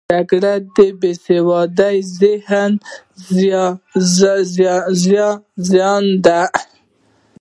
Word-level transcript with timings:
جګړه 0.13 0.53
د 0.75 0.77
بې 0.99 1.11
سواده 1.25 1.89
ذهنونو 2.19 3.65
زیږنده 5.67 6.21
ده 6.25 6.41